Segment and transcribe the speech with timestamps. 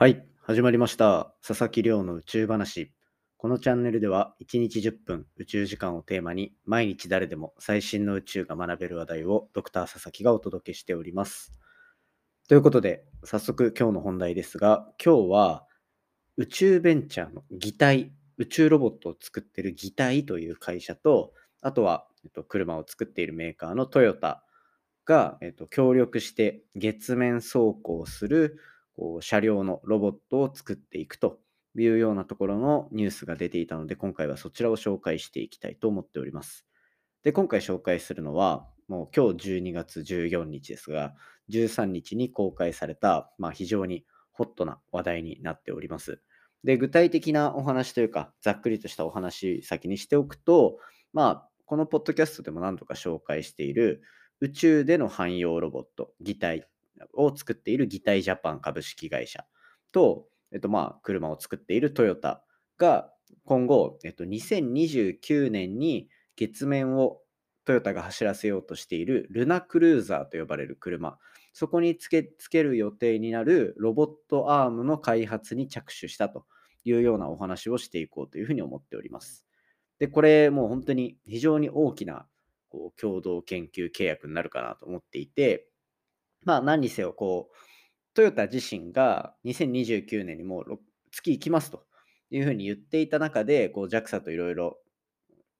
[0.00, 1.34] はい、始まりました。
[1.44, 2.92] 佐々木亮の宇宙話。
[3.36, 11.52] このチャンネルでは1日10分宇宙時間をテーマに毎日誰でも最新の宇宙が学べる話題をドクター佐々木がお届けしております。
[12.48, 15.66] ということで、早速今日の本題ですが、今日は
[16.36, 24.44] 宇宙ベンチャーの擬態、宇宙ロボットを作ってる擬態という会社と、あとは、えっと、車を作っているメーカーのトヨタ
[25.04, 28.60] が、えっと、協力して月面走行する
[28.98, 31.38] こう車両のロボットを作っていくと
[31.76, 36.66] いうようなところのニュースが出ていたので、今回はそちらを紹介していきたいと思っております。
[37.22, 41.14] で、今回紹介するのは、もう今日12月14日ですが、
[41.50, 46.20] 13日に公開された、まあ、非常にホットな話題になっております。
[46.64, 50.78] で、具体的なお話というか、ざっくりとしたお話先にしておくと、
[51.12, 54.02] まあ、このポッドキャストでも何度か紹介している
[54.40, 56.66] 宇宙での汎用ロボット、擬態
[57.14, 59.44] を作っている擬態ジャパン株式会社
[59.92, 62.44] と、えっと、まあ、車を作っているトヨタ
[62.78, 63.10] が
[63.44, 67.20] 今後、えっと、2029年に月面を
[67.64, 71.18] トヨタが走らせようとしているルナクルーザーと呼ばれる車、
[71.52, 76.46] そこにつけつける予定になるロボットアームの開発に着手したと
[76.84, 79.44] いうようなお話をしていこうというふうに思っております。
[79.98, 82.26] で、これもう本当に非常に大きな
[82.70, 85.68] こう共同研究契約になるかなと思っていて、
[86.48, 87.56] まあ何にせよこう、
[88.14, 90.80] トヨタ自身が2029年にもう
[91.12, 91.84] 月行きますと
[92.30, 94.78] いうふうに言っていた中で、こう JAXA といろいろ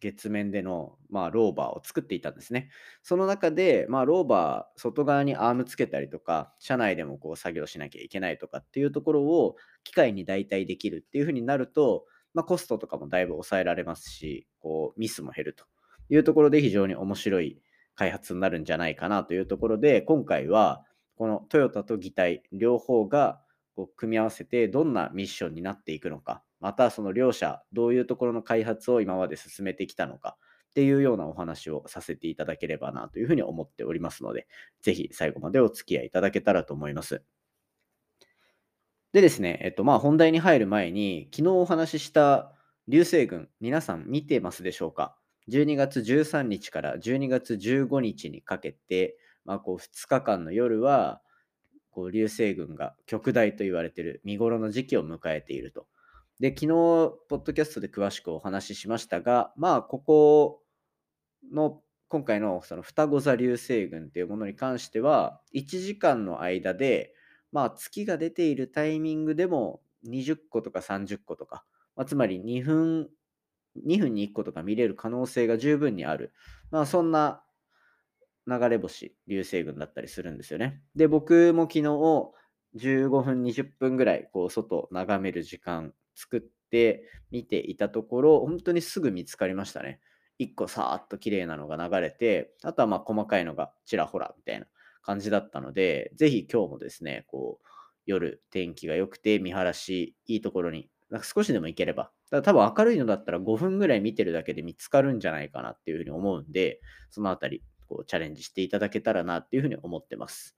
[0.00, 2.70] 月面での、まあ、ローバーを作っていたんですね。
[3.02, 15.66] その中で、まあ、ローバー外側にアームつけたりとか、車内でもこう作業しなきゃいけないとかっていうところを機械に代替できるっていうふうになると、まあ、コストとかもだいぶ抑えられますし、こうミスも減ると
[16.08, 17.60] いうところで非常に面白い
[17.94, 20.84] 開発になるんじゃないかなというところで、今回は
[21.16, 23.40] このトヨタと擬態両方が
[23.76, 30.36] こう組み合わせてどんなミッションになっていくのか、またその両者どういうところの開発を今まで進めてきたのか
[30.70, 34.46] っていうようなお話をさせていただければなというふうに思っておりますので、
[34.82, 37.22] ぜひ最後までお付き合いいただけたらと思います。
[39.12, 42.52] でですね、えっとまあ本題に入る前に、昨日お話しした
[42.88, 45.16] 流星群、皆さん見てますでしょうか？
[45.50, 51.20] ?12 月13日から12月15日にかけて、まあ、こう2日間の夜は、
[51.90, 55.86] こう流星群が極大と言われている見頃の時期を迎えていると。
[56.38, 60.62] で、昨日、ポッドキャストで詳しくお話ししましたが、まあ、ここ
[61.52, 67.14] の、今回のその双子座流星群っていうものに関しては、1時間の間で、
[67.52, 73.10] まあ、月が出ているタイミングでも20個とか30個とか、まあ、つまり2分、
[73.76, 76.32] 2分に1個とか見れる可能性が十分にある。
[76.70, 77.42] まあ、そんな
[78.46, 80.82] 流れ星、流星群だったりするんですよね。
[80.94, 81.82] で、僕も昨日、
[82.76, 90.00] 15分、20分ぐらい、こう、外眺める時間作って見ていたところ、本当にすぐ見つかりましたね。
[90.38, 94.66] 1個さーっと綺麗なのが流れて、あとはまあ細かいのがちらほらみたいな
[95.02, 97.66] 感じだったので、ぜひ今日もですね、こう、
[98.06, 106.80] 夜天気が良くて見晴らしいいところに、なんか少しでも行ければ、だ多分明るいのだったら5分ぐらい見てるだけで見つかるんじゃないかなっていうふうに思うんで、
[107.10, 110.56] そのあたり、こうチャレンジしていただけたらなっていうふうに思ってます。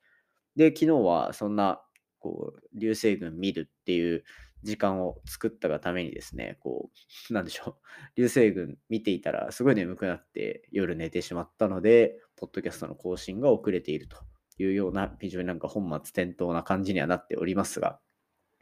[0.56, 1.82] で、昨日はそんな、
[2.18, 4.24] こう、流星群見るっていう
[4.62, 6.90] 時間を作ったがためにですね、こ
[7.30, 14.18] う、なんでしょう、 流星群見ていたらすごい眠くなって夜寝てしまったので、ポッドキャストの更新が遅れていると
[14.58, 18.00] いうような、非常になんか本末転倒な感じにはなっておりますが、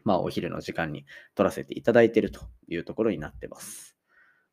[0.05, 3.97] まあお昼の時間に撮らせていただいているというところになってます。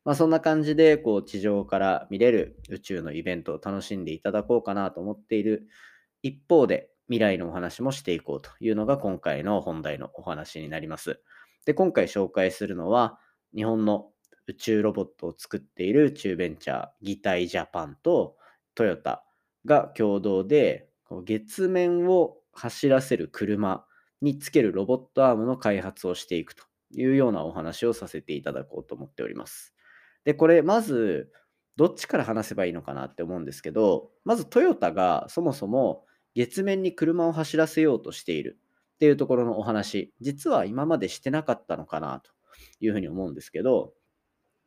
[0.04, 5.68] まあそんな感じで、こう地上から見れる宇宙のイベントを楽しんでいただこうかなと思っている
[6.22, 11.20] 一方で、未来のお話もしていこうというのが今回の本題のお話になります。
[11.64, 13.18] で、今回紹介するのは、
[13.54, 14.10] 日本の
[14.46, 18.36] 宇宙ロボットを作っている宇宙ベンチャー、擬態ジャパンと
[18.74, 19.24] トヨタ
[19.64, 20.88] が共同で、
[21.24, 23.86] 月面を走らせる車
[24.20, 29.74] につけるロボットアームの開発をしていくというようなお話をさせていただこうと思っております。
[30.24, 31.30] で、これ、まず、
[31.76, 36.04] どっちから話せばいいのかなって思うんですけど、まずトヨタがそもそも
[36.34, 38.58] 月面に車を走らせようとしている
[38.96, 42.32] っていうところのお話、実は今までしてなかったのかなと
[42.80, 43.92] いうふうに思うんですけど、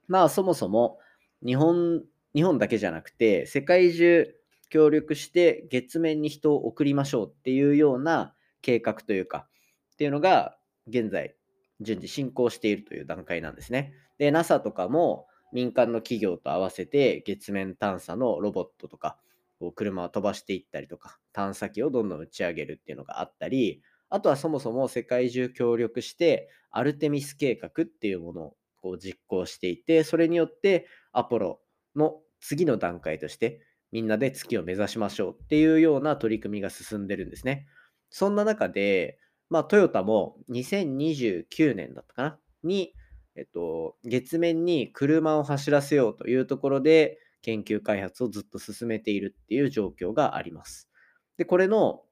[0.08, 1.00] まあそもそも
[1.46, 4.34] 日本、日本だけじゃなくて、世界中
[4.70, 9.48] 協力して月面に人を送りましょうっていうような計画というか、
[9.94, 11.36] っていうのが現在
[11.80, 13.94] 順次進行しているという段階なんですね。
[14.18, 19.18] で、NASA とかも民間の企業と合わせて月面探査のロボットとか、
[19.60, 31.62] こう車を飛ばしていったりとか、探査機をどんどん打ち上げるっていうのがあったり、あとはそもそも世界中協力してアルテミス計画っていうものをこう実行していて、それによってアポロ
[31.96, 33.62] の次の段階として
[33.92, 37.68] みんなで月を目指しましょうっていうような取り組みが進んでるんですね。
[38.12, 39.18] そんな中で、
[39.50, 42.94] まあ、トヨタも2029年だったかなに、
[43.36, 50.90] えっと、月面に車を走らせようというところで研究開発をずっと進めているっていう状況があります。
[51.38, 52.04] で、これの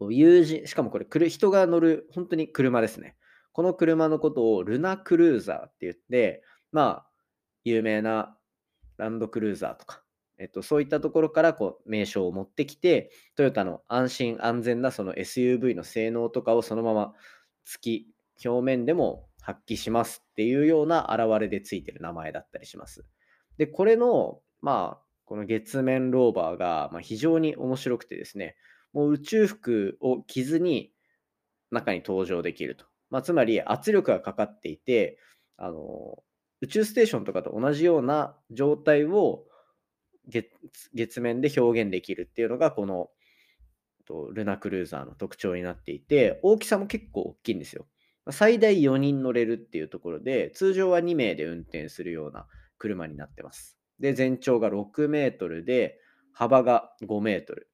[0.00, 3.16] 友人、しかもこれ人が乗る本当に車ですね。
[3.52, 6.42] この車のことをルナクルーザーって言って、
[6.72, 7.10] まあ、
[7.64, 8.36] 有名な
[8.98, 10.02] ランドクルーザーとか、
[10.38, 17.14] えっと、そういったところからこう名称を持ってきて、トヨタの安心安全なその SUV の性能とかをそのまま
[17.64, 18.06] 月
[18.44, 23.04] 表面でも発揮しますっていうような現れでついてる名前だったりします。
[23.56, 28.56] で、これの、まあ、この月面ローバーが、ま非常に面白くてですね、
[28.92, 30.92] もう宇宙服を着ずに
[31.70, 32.84] 中に登場できると。
[33.10, 35.18] まあ、つまり圧力がかかっていて、
[35.56, 36.22] あの
[36.60, 39.45] 宇宙ステーションとかと同じような状態を
[40.28, 40.50] 月
[40.94, 43.10] 月面で表現できるっていうのがこの
[44.32, 47.86] ルナクルーザーの特徴になっていて大きさも結構大きいんですよ。
[48.30, 52.46] 最大4人乗れるっていうところで通常は2名で運転するような
[52.78, 53.78] 車になってます。
[54.00, 55.98] で全長が6メートルで
[56.32, 57.70] 幅が5メートル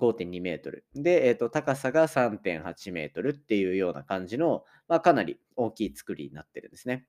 [0.00, 7.06] 5.2メートルで、えーと、高さが3.8メートルっていうような感じの、まあ、かなり大きい作りになってるんですね。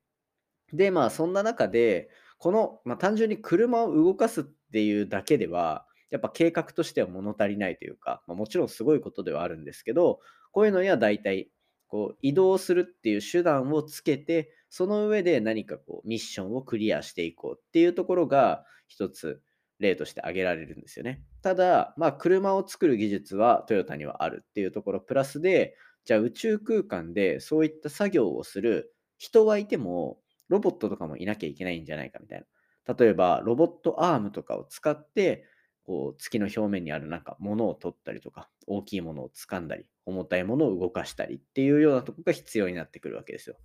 [0.73, 10.19] でまあそんな中でこの、まあ、単純に車を動かすっっていうだけでは、やっぱ計画としては物足りないというか、まあ、もちろんすごいことではあるんですけど、
[10.51, 11.49] こういうのには大体
[11.87, 19.41] こう移動するっていう手段をつけて、その上で何かこうミッションをクリアしていこうっていうところが一つ
[19.79, 21.23] 例として挙げられるんですよね。
[21.41, 25.75] ただ、まあ、車を作る技術はトヨタにはあるっていうところプラスで、
[26.05, 30.19] じゃあ宇宙空間でそういった作業をする人はいても、
[30.49, 32.45] ロボットとかもいなきゃいけないんじゃないかみたいな。
[32.87, 35.45] 例えば、ロボットアームとかを使って、
[35.83, 43.55] こう月の表面にあるなんか物を取ったりとか、大きいものを掴んだり、重たいものを動かしたりっていうようなとこが必要になってくるわけですよ。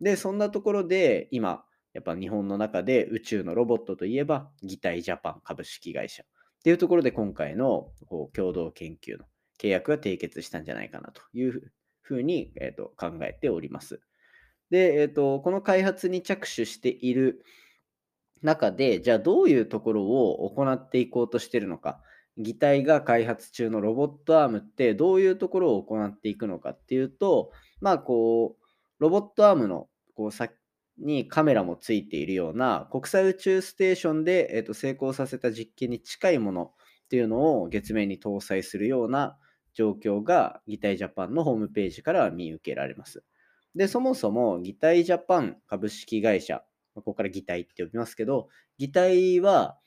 [0.00, 1.64] で、そんなところで今、
[1.94, 6.26] やっぱ日本の中で宇宙のロボットといえば、擬態ジャパン株式会社っ
[6.62, 9.24] ていうところで今回のこう共同研究の
[9.60, 11.72] 契約が締結したんじゃないかなという
[12.02, 14.00] ふうに、えー、と考えております。
[14.70, 17.42] で、えーと、この開発に着手している
[18.42, 22.00] 中で、じゃあどういうところを行っていこうとしているのか、
[22.36, 27.50] 擬態が開発中のロボットアームってどういうところを行っていくのかっていうと、
[27.80, 28.64] まあこう、
[28.98, 30.52] ロボットアームのこう先
[30.98, 39.38] にカメラもついているような国際宇宙ステーションで、えー、と成功させた実験に近いものっていうのを月面に搭載するような
[39.74, 43.22] 状況が擬態ジャパンのホームページからは見受けられます。
[43.74, 46.64] で、そもそも擬態ジャパン株式会社、
[47.02, 48.48] ここから擬態って呼びますけど、
[48.78, 49.78] 擬態は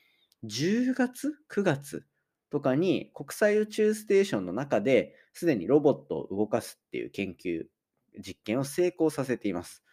[0.46, 2.06] 10月 ?9 月
[2.50, 7.64] とかに国際宇宙ステーションの中ですでにロボットを動かすっていう研究
[8.20, 9.84] 実験を成功させています。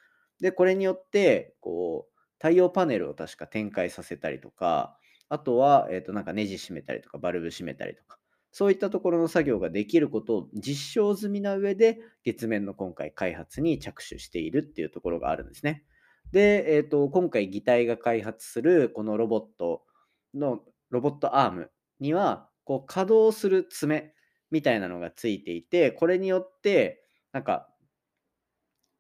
[0.41, 4.97] で、これによって、こう、太陽パネルを確か展開させたりとか、
[5.29, 8.19] あとは、えっ、ー、と、なんかネジ締めたりとか、バルブ締めたりとか、
[8.51, 15.85] そういったところの作業ができることを実証済みな上で、月面の今回開発に着手しているっていうところがあるんですね。
[16.33, 19.83] で、えっ、ー、と、今回擬態が開発するこのロボット
[20.35, 21.71] の、ロボットアーム
[22.01, 24.13] には、こう稼働する爪
[24.51, 27.69] みたいなのがついていて、これによって、なんか、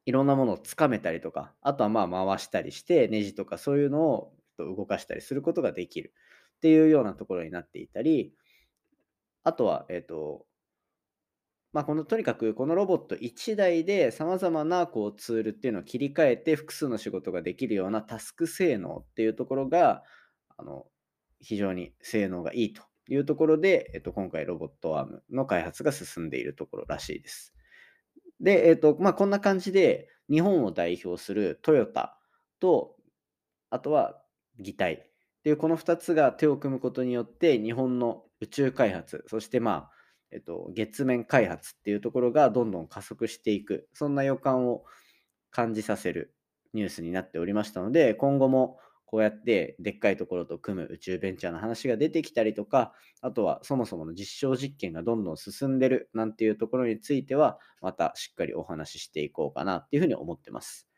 [0.07, 6.15] いろんなものをつかめたりとか、あとはまあ回したりして、ネジとかそういうのを動かしたりすることができる
[6.57, 8.33] っていうようなところになっていたり、
[9.45, 10.47] あとは、えっ、ー、と、
[11.73, 20.03] まあ、このとにかくこのロボット1台でさまざまなこうツールっていうのを切り替えて複数の仕事ができるようなタスク性能っていうところが
[20.57, 20.87] あの
[21.41, 27.55] 非常に性能がいいというところで、えっと、今回ロボットアームの開発が進んでいるところらしいです。
[28.41, 32.19] で、えっとまあ、こんな感じで日本を代表するトヨタ
[32.61, 32.97] と
[33.71, 34.21] あとは
[34.59, 34.97] 擬態っ
[35.43, 39.91] ていうこの2つが手を組むことによって日本の宇宙開発、そしてまあ、
[40.31, 44.85] えっと、月面開発っていうところがどんどん加速していく、そんな予感を
[45.51, 46.35] 感じさせる
[46.75, 52.93] ニュースになっておりましたので、今後もこうやってでっかいところと組む宇宙ベンチャーの話が出てきたりとか、
[53.23, 60.89] あとはそもそもの実証実験がどんどん進んでるなんていうところについては、またしっかりお話ししていこうかなっていうふうに思ってます。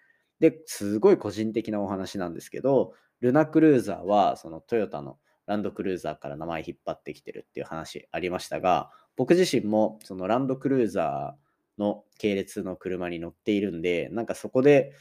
[0.40, 14.92] で、すごい個人的なお話なんですけど、ルナクルーザーはそのトヨタのランドクルーザーから名前引っ張ってきてるっていう話ありましたが、僕自身もそのランドクルーザーの系列の車に乗っているんで、なんかそこで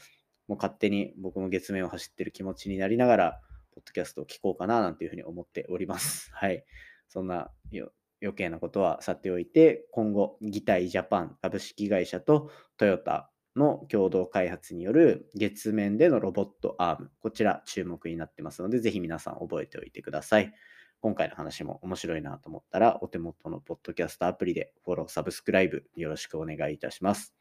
[0.48, 3.40] もう勝手に僕も月面を走ってる気持ちになりながら、
[3.72, 6.30] ポッドキャストを聞こうかななんていうふうに思っております。
[6.34, 6.64] はい。
[7.08, 20.52] そんな余計なことはさておいて、今後、ギタイジャパン株式会社とトヨタの共同開発による月面でのロボットアーム、こちら注目になってますので、ぜひ皆さん覚えておいてください。
[21.00, 27.34] 今回の話も面白いなと思ったら、お手元のポッドキャストアプリでフォロー、サブスクライブよろしくお願いいたします。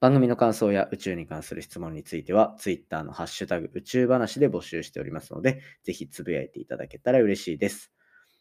[0.00, 7.92] 番組の感想や宇宙に関する質問については、Twitter のハッシュタグ宇宙話で募集しておりますので、ぜひつぶやいていただけたら嬉しいです。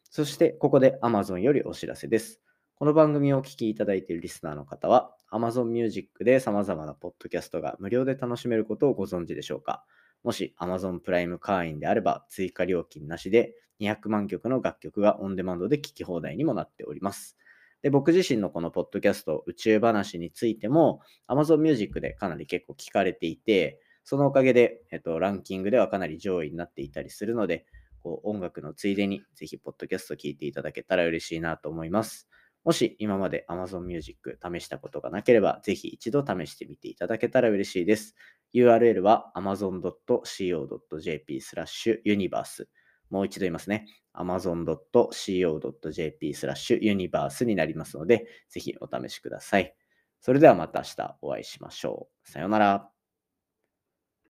[0.09, 2.41] そして、ここで Amazon よりお知らせです。
[2.75, 9.85] この番組をお聴きいただいているリスナーの方は、Amazon Music で様々なポッドキャストが無料で楽しめることをご存知でしょうか？
[10.23, 17.37] もし Amazon プライム会員であれば、追加料金なしで200万曲の楽曲がオンデマンドで聴き放題にもなっております。
[17.81, 27.65] で僕自身のこのポッドキャスト宇宙話についても Amazon Music でかなり結構聞かれていて、そのおかげで、えっと、ランキングではかなり上位になっていたりするので、
[28.01, 32.29] こう音楽のついでにぜひポッドキャスト聞いていただけたら嬉しいなと思います。
[32.63, 38.15] もし今まで Amazon Music 試したことがなければ、ぜひ一度試してみていただけたら嬉しいです。
[38.53, 42.67] URL は amazon.co.jp スラッシュユニバース。
[43.09, 43.85] もう一度言いますね。
[44.13, 49.75] amazon.co.jp スラッシュユニバースになりますので、ぜひお試しください。
[50.19, 52.29] それではまた明日お会いしましょう。
[52.29, 52.92] さようなら。